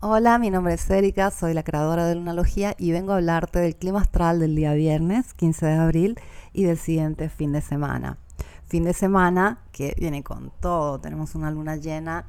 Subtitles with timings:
[0.00, 3.76] Hola, mi nombre es Erika, soy la creadora de Lunalogía y vengo a hablarte del
[3.76, 6.20] clima astral del día viernes 15 de abril
[6.52, 8.18] y del siguiente fin de semana.
[8.66, 12.26] Fin de semana que viene con todo, tenemos una luna llena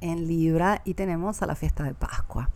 [0.00, 2.48] en Libra y tenemos a la fiesta de Pascua.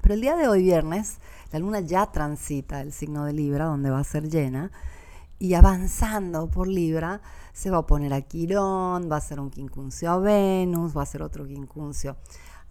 [0.00, 1.18] Pero el día de hoy viernes,
[1.50, 4.70] la luna ya transita el signo de Libra, donde va a ser llena,
[5.40, 7.20] y avanzando por Libra,
[7.52, 11.06] se va a poner a Quirón, va a ser un quincuncio a Venus, va a
[11.06, 12.16] ser otro quincuncio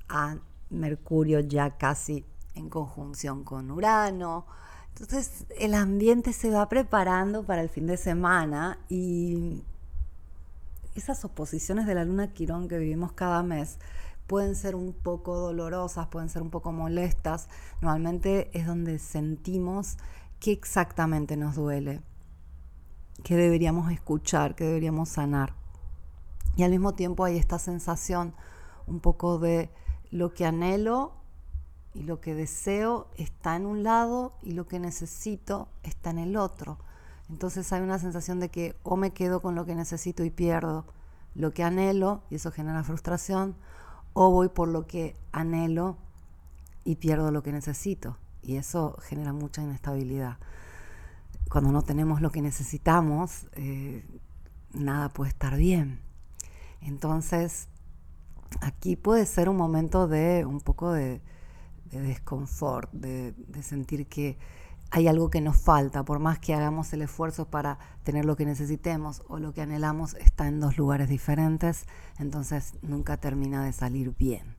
[0.08, 0.38] a
[0.70, 4.46] Mercurio ya casi en conjunción con Urano.
[4.90, 9.64] Entonces el ambiente se va preparando para el fin de semana y
[10.96, 13.78] esas oposiciones de la luna Quirón que vivimos cada mes
[14.28, 17.48] pueden ser un poco dolorosas, pueden ser un poco molestas.
[17.82, 19.98] Normalmente es donde sentimos
[20.40, 22.02] qué exactamente nos duele
[23.24, 25.54] que deberíamos escuchar, que deberíamos sanar.
[26.56, 28.34] Y al mismo tiempo hay esta sensación
[28.88, 29.70] un poco de
[30.12, 31.14] lo que anhelo
[31.94, 36.36] y lo que deseo está en un lado y lo que necesito está en el
[36.36, 36.78] otro.
[37.30, 40.86] Entonces hay una sensación de que o me quedo con lo que necesito y pierdo
[41.36, 43.56] lo que anhelo y eso genera frustración,
[44.14, 45.98] o voy por lo que anhelo
[46.84, 50.38] y pierdo lo que necesito y eso genera mucha inestabilidad
[51.50, 54.06] cuando no tenemos lo que necesitamos, eh,
[54.72, 56.00] nada puede estar bien.
[56.82, 57.68] Entonces,
[58.62, 61.22] aquí puede ser un momento de un poco de,
[61.92, 64.38] desconfort, de, de, sentir que
[64.92, 68.46] hay algo que nos falta, por más que hagamos el esfuerzo para tener lo que
[68.46, 71.86] necesitemos o lo que anhelamos, está en dos lugares diferentes,
[72.18, 74.56] entonces nunca termina de salir bien.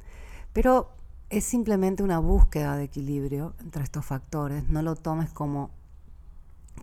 [0.53, 0.91] Pero
[1.31, 5.71] es simplemente una búsqueda de equilibrio entre estos factores, no lo tomes como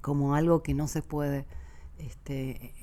[0.02, 1.46] como algo que no se puede
[1.98, 2.74] este,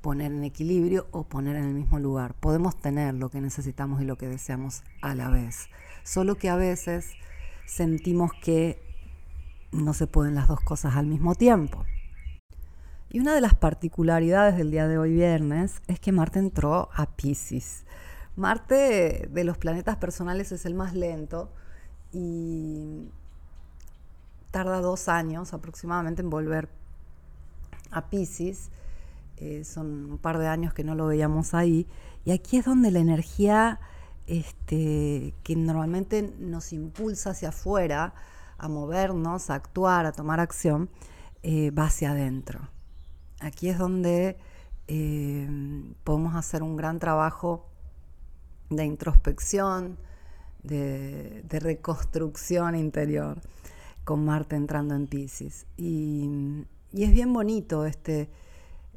[0.00, 2.34] poner en equilibrio o poner en el mismo lugar.
[2.34, 5.68] Podemos tener lo que necesitamos y lo que deseamos a la vez.
[6.04, 7.12] Solo que a veces
[7.66, 8.80] sentimos que
[9.72, 11.84] no se pueden las dos cosas al mismo tiempo.
[13.10, 17.06] Y una de las particularidades del día de hoy viernes es que Marte entró a
[17.06, 17.84] Pisces.
[18.36, 21.50] Marte de los planetas personales es el más lento
[22.12, 23.08] y
[24.50, 26.68] tarda dos años aproximadamente en volver
[27.90, 28.70] a Pisces.
[29.40, 31.86] Eh, son un par de años que no lo veíamos ahí.
[32.24, 33.80] Y aquí es donde la energía
[34.26, 38.14] este, que normalmente nos impulsa hacia afuera,
[38.58, 40.90] a movernos, a actuar, a tomar acción,
[41.42, 42.68] eh, va hacia adentro.
[43.40, 44.36] Aquí es donde
[44.88, 45.48] eh,
[46.04, 47.68] podemos hacer un gran trabajo
[48.70, 49.96] de introspección,
[50.62, 53.40] de reconstrucción interior
[54.08, 55.66] con Marte entrando en Pisces.
[55.76, 58.30] Y, es bien bonito este,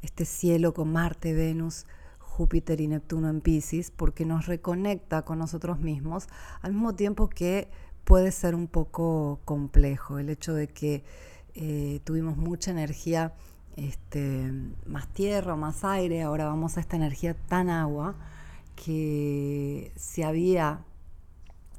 [0.02, 1.86] este cielo con Marte, Venus,
[2.18, 6.28] Júpiter y Neptuno en Pisces, porque nos reconecta con nosotros mismos,
[6.60, 7.70] al mismo tiempo que
[8.04, 11.04] puede ser un poco complejo el hecho de que
[11.54, 13.34] eh, tuvimos mucha energía,
[13.76, 14.50] este,
[14.86, 18.16] más tierra, más aire, ahora vamos a esta energía tan agua
[18.74, 20.84] que si había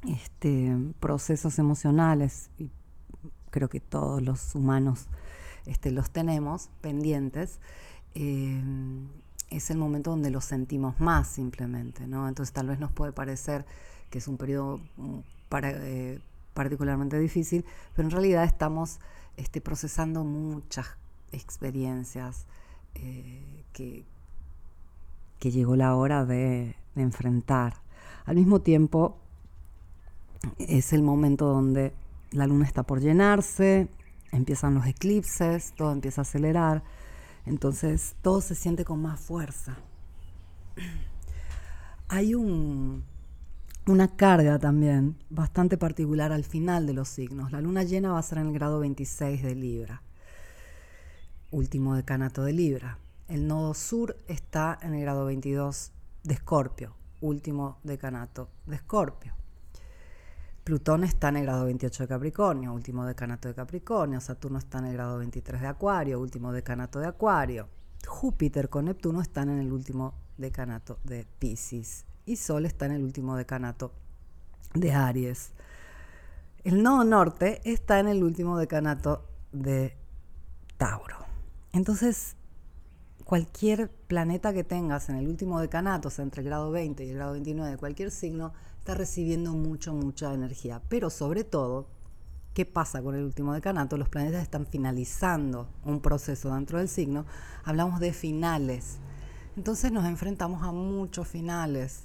[0.08, 2.70] este, procesos emocionales y
[3.50, 5.06] creo que todos los humanos
[5.66, 7.60] este, los tenemos pendientes,
[8.14, 8.62] eh,
[9.50, 12.28] es el momento donde los sentimos más simplemente, ¿no?
[12.28, 13.64] Entonces tal vez nos puede parecer
[14.10, 15.18] que es un periodo mm,
[15.62, 16.20] eh,
[16.52, 17.64] particularmente difícil,
[17.94, 18.98] pero en realidad estamos
[19.36, 20.86] este, procesando muchas
[21.32, 22.46] experiencias
[22.94, 24.04] eh, que,
[25.38, 27.74] que llegó la hora de enfrentar.
[28.24, 29.16] Al mismo tiempo,
[30.58, 31.92] es el momento donde
[32.30, 33.88] la luna está por llenarse,
[34.32, 36.82] empiezan los eclipses, todo empieza a acelerar,
[37.46, 39.76] entonces todo se siente con más fuerza.
[42.08, 43.04] Hay un,
[43.86, 47.52] una carga también bastante particular al final de los signos.
[47.52, 50.02] La luna llena va a ser en el grado 26 de Libra,
[51.50, 52.98] último decanato de Libra.
[53.28, 55.92] El nodo sur está en el grado 22
[56.24, 59.34] de Escorpio, último decanato de Escorpio.
[60.64, 64.18] Plutón está en el grado 28 de Capricornio, último decanato de Capricornio.
[64.22, 67.68] Saturno está en el grado 23 de Acuario, último decanato de Acuario.
[68.06, 72.06] Júpiter con Neptuno están en el último decanato de Pisces.
[72.24, 73.92] Y Sol está en el último decanato
[74.72, 75.52] de Aries.
[76.64, 79.98] El nodo norte está en el último decanato de
[80.78, 81.18] Tauro.
[81.74, 82.36] Entonces,
[83.24, 87.10] cualquier planeta que tengas en el último decanato, o sea, entre el grado 20 y
[87.10, 90.82] el grado 29 de cualquier signo, está recibiendo mucho, mucha energía.
[90.90, 91.86] Pero sobre todo,
[92.52, 93.96] ¿qué pasa con el último decanato?
[93.96, 97.24] Los planetas están finalizando un proceso dentro del signo.
[97.64, 98.98] Hablamos de finales.
[99.56, 102.02] Entonces nos enfrentamos a muchos finales.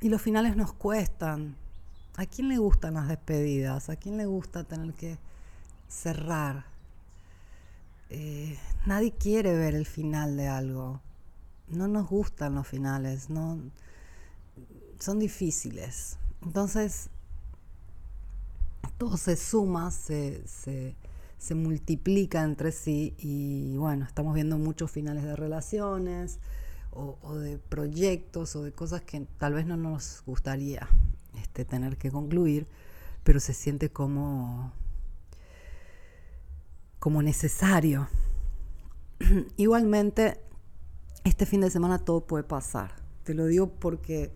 [0.00, 1.54] Y los finales nos cuestan,
[2.16, 3.90] ¿A quién le gustan las despedidas?
[3.90, 5.18] ¿A quién le gusta tener que
[5.88, 6.64] cerrar?
[8.08, 8.56] Eh,
[8.86, 11.02] nadie quiere ver el final de algo.
[11.68, 13.58] No nos gustan los finales, no
[15.04, 16.16] son difíciles.
[16.42, 17.10] Entonces,
[18.96, 25.36] todo se suma, se, se, multiplica entre sí y bueno, estamos viendo muchos finales de
[25.36, 26.38] relaciones
[26.90, 30.88] o, de proyectos o de cosas que tal vez no nos gustaría
[31.38, 32.66] este, tener que concluir,
[33.24, 34.72] pero se siente como,
[36.98, 38.08] como necesario.
[39.56, 40.40] Igualmente,
[41.24, 42.94] este fin de semana todo puede pasar.
[43.24, 44.32] Te lo digo porque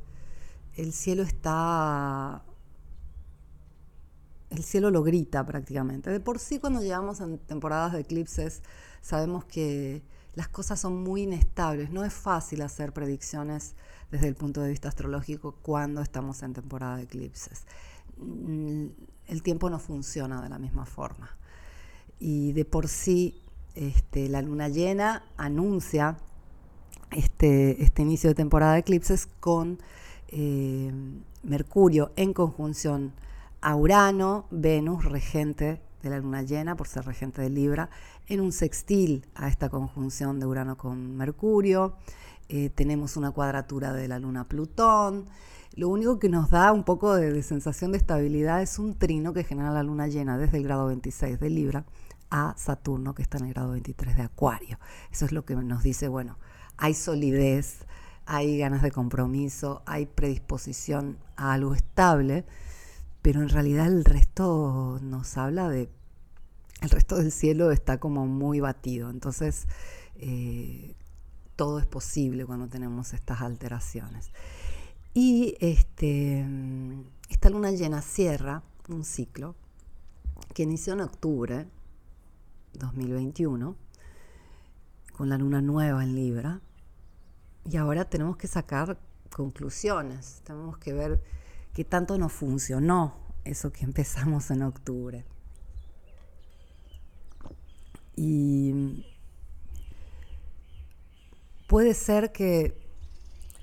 [0.78, 2.44] el cielo está
[4.50, 6.10] el cielo lo grita prácticamente.
[6.10, 8.62] De por sí cuando llegamos en temporadas de eclipses
[9.02, 10.02] sabemos que
[10.34, 11.90] las cosas son muy inestables.
[11.90, 13.74] No es fácil hacer predicciones
[14.10, 17.64] desde el punto de vista astrológico cuando estamos en temporada de eclipses.
[18.16, 18.86] Mm,
[19.26, 21.36] el tiempo no funciona de la misma forma.
[22.20, 23.42] Y de por sí
[23.74, 26.18] este, la luna llena anuncia
[27.10, 29.78] este, este inicio de temporada de eclipses con
[30.28, 30.92] eh,
[31.42, 33.12] Mercurio en conjunción
[33.60, 37.90] a Urano, Venus, regente de la luna llena, por ser regente de Libra,
[38.26, 41.94] en un sextil a esta conjunción de Urano con Mercurio.
[42.48, 45.26] Eh, tenemos una cuadratura de la luna Plutón.
[45.74, 49.44] Lo único que nos da un poco de, sensación de estabilidad es un trino que
[49.44, 51.84] genera la luna llena desde el grado 26 de Libra
[52.30, 54.78] a Saturno, que está en el grado 23 de Acuario.
[55.10, 56.38] Eso es lo que nos dice, bueno,
[56.76, 57.86] hay solidez,
[58.28, 62.44] hay ganas de compromiso, hay predisposición a algo estable
[63.22, 65.90] pero en realidad el resto nos habla de,
[66.80, 69.66] el resto del cielo está como muy batido, entonces
[70.16, 70.94] eh,
[71.56, 74.30] todo es posible cuando tenemos estas alteraciones.
[75.14, 76.46] Y este,
[77.28, 79.56] esta luna llena cierra un ciclo
[80.54, 81.66] que inició en octubre
[82.74, 83.76] 2021
[85.16, 86.60] con la luna nueva en Libra
[87.64, 88.98] y ahora tenemos que sacar
[89.30, 91.22] conclusiones, tenemos que ver
[91.74, 93.14] qué tanto nos funcionó
[93.44, 95.24] eso que empezamos en octubre.
[98.16, 99.04] Y
[101.68, 102.76] puede ser que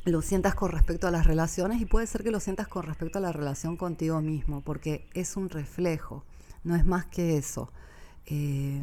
[0.06, 3.18] lo sientas con respecto a las relaciones y puede ser que lo sientas con respecto
[3.18, 6.24] a la relación contigo mismo, porque es un reflejo,
[6.64, 7.72] no es más que eso.
[8.28, 8.82] Eh,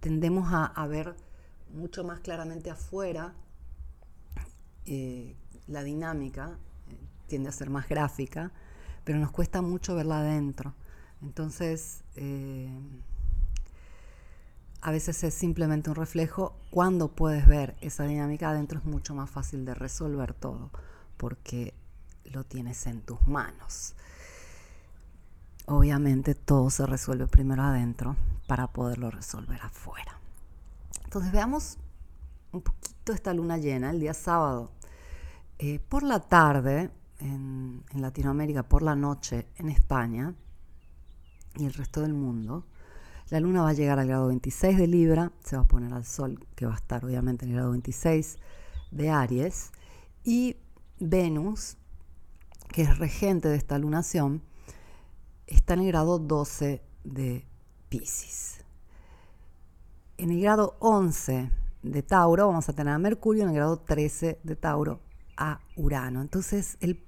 [0.00, 1.16] tendemos a, ver
[1.72, 3.34] mucho más claramente afuera
[4.86, 5.34] eh,
[5.66, 6.58] la dinámica,
[6.90, 6.96] eh,
[7.26, 8.52] tiende a ser más gráfica,
[9.04, 10.74] pero nos cuesta mucho verla adentro.
[11.22, 12.68] Entonces, eh,
[14.80, 16.54] a veces es simplemente un reflejo.
[16.70, 20.70] Cuando puedes ver esa dinámica adentro es mucho más fácil de resolver todo,
[21.16, 21.72] porque
[22.24, 23.94] lo tienes en tus manos.
[25.66, 28.16] Obviamente todo se resuelve primero adentro
[28.46, 30.20] para poderlo resolver afuera.
[31.04, 31.78] Entonces veamos
[32.52, 34.70] un poquito esta luna llena el día sábado.
[35.58, 36.90] Eh, por la tarde
[37.20, 40.34] en, Latinoamérica por la noche en España
[41.56, 42.66] y el resto del mundo,
[43.30, 46.04] la luna va a llegar al grado 26 de Libra, se va a poner al
[46.04, 48.38] sol, que va a estar obviamente en el grado 26
[48.90, 49.70] de Aries,
[50.24, 50.56] y
[50.98, 51.76] Venus,
[52.68, 54.42] que es regente de esta lunación,
[55.46, 57.46] está en el grado 12 de
[57.88, 58.64] Pisces.
[60.18, 61.50] En el grado 11
[61.84, 65.00] de Tauro vamos a tener a Mercurio, en el grado 13 de Tauro
[65.36, 66.22] a Urano.
[66.22, 66.98] Entonces e,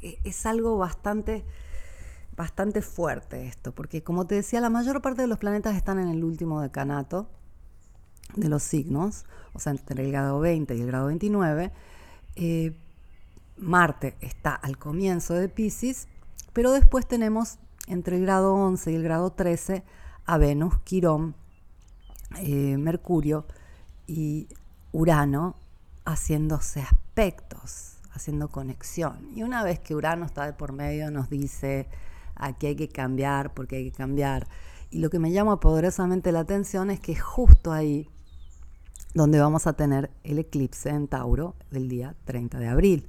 [0.00, 1.44] es algo bastante,
[2.36, 6.08] bastante fuerte esto, porque como te decía, la mayor parte de los planetas están en
[6.08, 7.28] el último decanato
[8.34, 11.70] de los signos, o sea, entre el grado 20 y el grado 29.
[12.36, 12.80] Eh,
[13.56, 16.08] Marte está al comienzo de Pisces,
[16.52, 19.84] pero después tenemos entre el grado 11 y el grado 13
[20.24, 21.36] a Venus, Quirón,
[22.38, 23.46] eh, Mercurio
[24.06, 24.48] y
[24.92, 25.56] Urano
[26.04, 29.30] haciéndose aspectos, haciendo conexión.
[29.34, 31.88] Y una vez que Urano está de por medio, nos dice
[32.36, 34.46] aquí hay que cambiar porque hay que cambiar.
[34.90, 38.08] Y lo que me llama poderosamente la atención es que justo ahí
[39.14, 43.08] donde vamos a tener el eclipse en Tauro del día 30 de abril.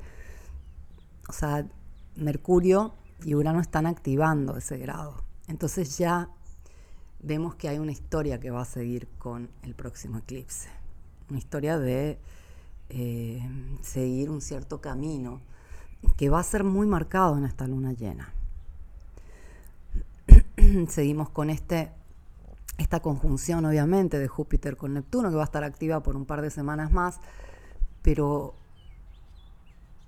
[1.28, 1.68] O sea,
[2.16, 5.24] Mercurio y Urano están activando ese grado.
[5.48, 6.30] Entonces ya
[7.22, 10.70] vemos que hay una historia que va a seguir con el próximo eclipse.
[11.30, 12.20] Una historia de
[12.90, 13.42] eh,
[13.82, 15.42] seguir un cierto camino
[16.18, 18.32] que va a ser muy marcado en esta luna llena.
[20.90, 21.92] Seguimos con este,
[22.78, 26.42] esta conjunción, obviamente, de Júpiter con Neptuno, que va a estar activa por un par
[26.42, 27.20] de semanas más,
[28.02, 28.56] pero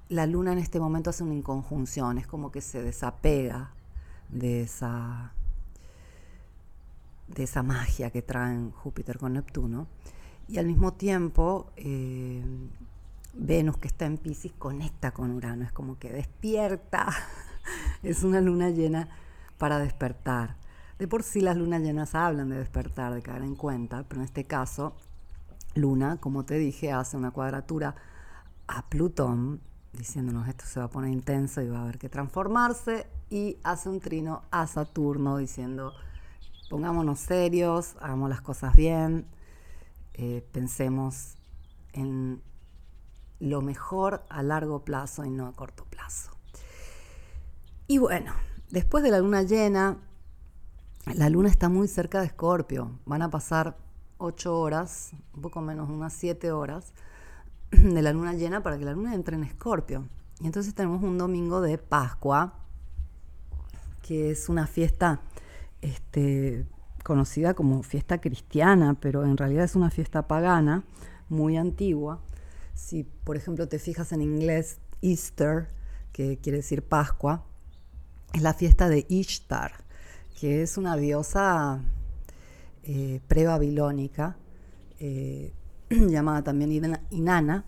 [0.09, 3.71] la luna en este momento hace una inconjunción, es como que se desapega
[4.29, 5.33] de esa,
[7.27, 9.87] de esa magia que traen Júpiter con Neptuno.
[10.47, 12.41] Y al mismo tiempo, eh,
[13.33, 17.07] Venus que está en Pisces conecta con Urano, es como que despierta,
[18.03, 19.09] es una luna llena
[19.57, 20.55] para despertar.
[20.99, 24.25] De por sí las lunas llenas hablan de despertar, de caer en cuenta, pero en
[24.25, 24.95] este caso,
[25.75, 27.95] Luna, como te dije, hace una cuadratura
[28.67, 29.61] a Plutón,
[29.93, 33.89] diciéndonos esto se va a poner intenso y va a haber que transformarse, y hace
[33.89, 35.93] un trino a Saturno diciendo,
[36.69, 39.27] pongámonos serios, hagamos las cosas bien,
[40.17, 41.35] eh, pensemos
[41.93, 42.41] en
[43.39, 46.31] lo mejor a largo plazo y no a corto plazo.
[47.87, 48.33] Y bueno,
[48.69, 49.97] después de la luna llena,
[51.13, 52.99] la luna está muy cerca de Escorpio.
[53.05, 53.77] Van a pasar
[54.17, 56.93] ocho horas, un poco menos, unas siete horas
[57.71, 60.07] de la luna llena para que la luna entre en Escorpio.
[60.39, 62.53] Y entonces tenemos un domingo de Pascua,
[64.01, 65.21] que es una fiesta
[65.81, 66.65] este,
[67.07, 70.83] conocida como fiesta cristiana, pero en realidad es una fiesta pagana
[71.29, 72.19] muy antigua.
[72.75, 75.69] Si, por ejemplo, te fijas en inglés, Easter,
[76.11, 77.45] que quiere decir Pascua,
[78.33, 79.87] es la fiesta de Ishtar
[80.39, 81.81] que es una diosa
[82.83, 84.37] eh, pre-babilónica,
[84.99, 85.51] eh,
[85.89, 87.65] llamada también Inanna,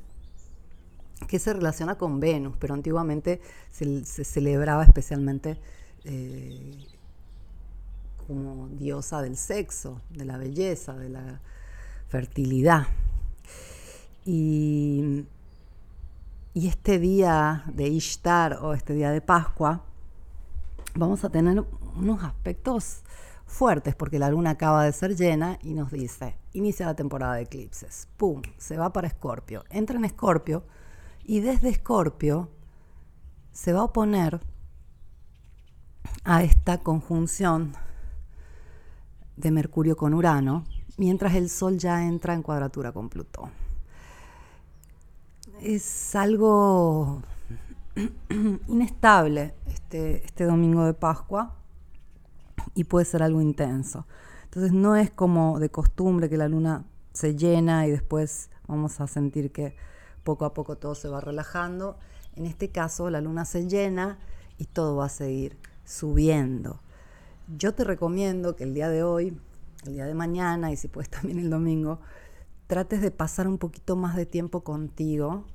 [1.27, 3.41] que se relaciona con Venus, pero antiguamente
[3.71, 5.57] se, celebraba especialmente
[6.03, 6.77] eh,
[8.29, 11.41] como diosa del sexo, de la belleza, de la
[12.09, 12.85] fertilidad.
[14.23, 15.25] Y,
[16.53, 19.83] este día de Ishtar o este día de Pascua,
[20.93, 23.01] vamos a tener unos aspectos
[23.47, 27.43] fuertes porque la luna acaba de ser llena y nos dice, inicia la temporada de
[27.43, 30.63] eclipses, ¡pum!, se va para Escorpio, entra en Escorpio
[31.23, 32.49] y desde Escorpio
[33.51, 34.41] se va a oponer
[36.25, 37.73] a esta conjunción
[39.39, 40.65] de Mercurio con Urano,
[40.97, 43.51] mientras el Sol ya entra en cuadratura con Plutón.
[45.61, 47.21] Es algo
[48.67, 51.55] inestable este, este domingo de Pascua
[52.75, 54.05] y puede ser algo intenso.
[54.43, 59.07] Entonces no es como de costumbre que la luna se llena y después vamos a
[59.07, 59.75] sentir que
[60.23, 61.97] poco a poco todo se va relajando.
[62.35, 64.19] En este caso la luna se llena
[64.57, 66.81] y todo va a seguir subiendo.
[67.57, 69.35] Yo te recomiendo que el día de hoy,
[69.85, 71.99] el día de mañana y si puedes también el domingo,
[72.67, 75.45] trates de pasar un poquito más de tiempo contigo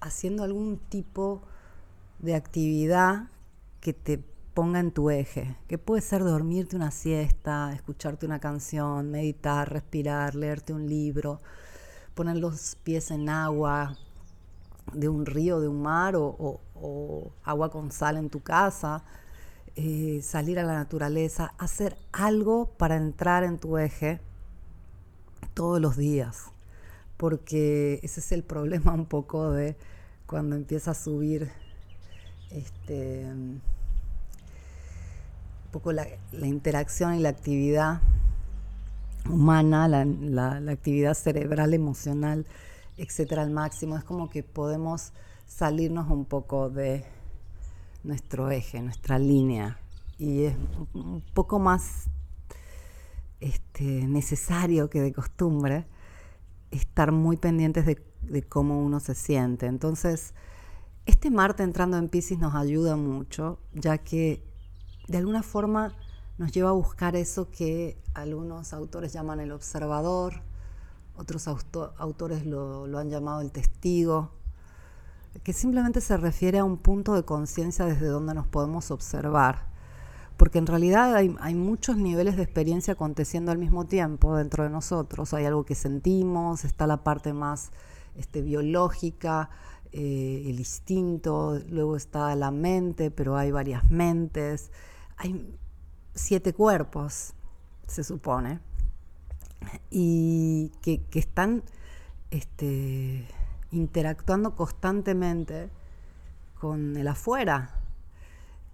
[0.00, 1.42] haciendo algún tipo
[2.18, 3.28] de actividad
[3.80, 9.10] que te ponga en tu eje, que puede ser dormirte una siesta, escucharte una canción,
[9.10, 11.40] meditar, respirar, leerte un libro,
[12.14, 13.96] poner los pies en agua
[14.92, 16.60] de un río, de un mar o,
[17.44, 19.04] agua con sal en tu casa,
[19.76, 24.20] eh, salir a la naturaleza, hacer algo para entrar en tu eje
[25.54, 26.44] todos los días,
[27.16, 29.76] porque ese es el problema un poco de
[30.26, 31.50] cuando empieza a subir
[32.50, 33.26] este
[35.76, 38.00] poco la, interacción y la actividad
[39.28, 42.46] humana, la, actividad cerebral, emocional,
[42.96, 43.98] etcétera, al máximo.
[43.98, 45.12] Es como que podemos
[45.46, 47.04] salirnos un poco de
[48.06, 49.78] nuestro eje, nuestra línea.
[50.18, 50.56] Y es
[50.94, 52.08] un poco más
[53.40, 55.86] este, necesario que de costumbre
[56.70, 59.66] estar muy pendientes de, cómo uno se siente.
[59.66, 60.34] Entonces,
[61.04, 64.42] este Marte entrando en Pisces nos ayuda mucho, ya que
[65.08, 65.94] de alguna forma
[66.38, 70.42] nos lleva a buscar eso que algunos autores llaman el observador,
[71.16, 74.32] otros autores lo, han llamado el testigo,
[75.42, 79.66] que simplemente se refiere a un punto de conciencia desde donde nos podemos observar.
[80.36, 85.32] Porque en realidad hay, muchos niveles de experiencia aconteciendo al mismo tiempo dentro de nosotros.
[85.32, 87.70] Hay algo que sentimos, está la parte más
[88.16, 89.48] este, biológica,
[89.92, 94.70] eh, el instinto, luego está la mente, pero hay varias mentes
[95.16, 95.58] hay
[96.14, 97.34] siete cuerpos,
[97.86, 98.60] se supone,
[99.90, 101.62] y que, están
[102.30, 103.26] este,
[103.76, 105.70] interactuando constantemente
[106.58, 107.82] con el afuera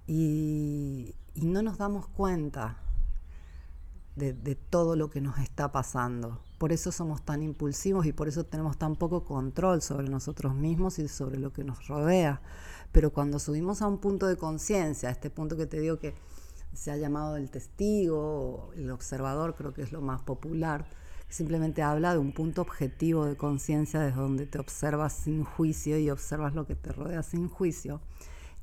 [0.07, 2.77] y, no nos damos cuenta
[4.17, 6.41] de, todo lo que nos está pasando.
[6.59, 10.99] Por eso somos tan impulsivos y por eso tenemos tan poco control sobre nosotros mismos
[10.99, 12.43] y sobre lo que nos rodea.
[12.93, 16.15] Pero cuando subimos a un punto de conciencia, este punto que te digo que
[16.75, 20.87] se ha llamado el testigo, el observador, creo que es lo más popular,
[21.33, 26.11] simplemente habla de un punto objetivo de conciencia desde donde te observas sin juicio y
[26.11, 28.03] observas lo que te rodea sin juicio,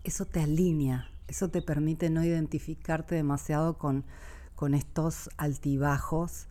[0.03, 4.05] eso te alinea Eso te permite no identificarte demasiado con,
[4.55, 6.47] con estos altibajos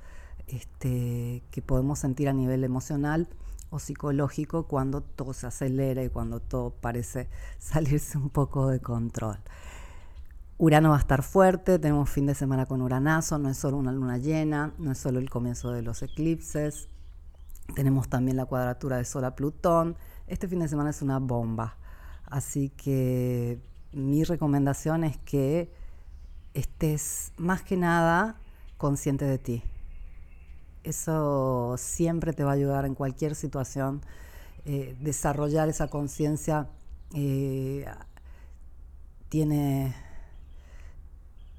[0.48, 3.28] este, que podemos sentir a nivel emocional
[3.70, 9.38] o psicológico cuando todo se acelera y cuando todo parece salirse un poco de control.
[10.60, 13.92] Urano va a estar fuerte, tenemos fin de semana con Uranazo, no es solo una
[13.92, 16.88] luna llena, no es solo el comienzo de los eclipses,
[17.76, 19.96] tenemos también la cuadratura de Sol a Plutón.
[20.26, 21.76] Este fin de semana es una bomba,
[22.26, 23.60] así que
[23.92, 25.72] mi recomendación es que
[26.54, 28.36] estés más que nada
[28.78, 29.62] consciente de ti.
[30.82, 34.00] Eso siempre te va a ayudar en cualquier situación.
[34.64, 36.68] Eh, desarrollar esa conciencia
[37.14, 37.86] eh,
[39.28, 39.94] tiene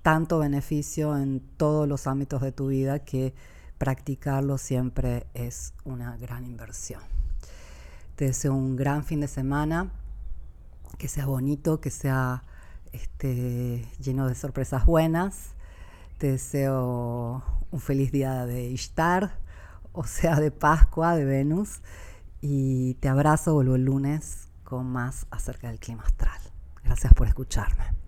[0.01, 3.34] tanto beneficio en todos los ámbitos de tu vida que
[3.77, 7.01] practicarlo siempre es una gran inversión.
[8.15, 9.91] Te deseo un gran fin de semana,
[10.98, 12.44] que sea bonito, que sea
[12.91, 15.51] este, lleno de sorpresas buenas.
[16.18, 19.39] Te deseo un feliz día de Ishtar,
[19.94, 21.82] o sea, de Pascua, de Venus.
[22.41, 26.39] Y te abrazo, vuelvo el lunes con más acerca del clima astral.
[26.84, 27.99] Gracias por escucharme.